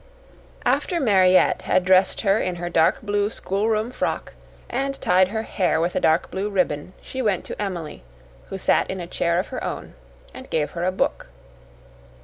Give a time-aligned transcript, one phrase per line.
[0.65, 4.33] After Mariette had dressed her in her dark blue schoolroom frock
[4.67, 8.01] and tied her hair with a dark blue ribbon, she went to Emily,
[8.49, 9.93] who sat in a chair of her own,
[10.33, 11.27] and gave her a book.